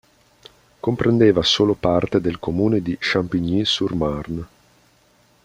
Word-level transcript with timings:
Comprendeva 0.79 1.43
solo 1.43 1.75
parte 1.75 2.19
del 2.19 2.39
comune 2.39 2.81
di 2.81 2.97
Champigny-sur-Marne. 2.99 4.47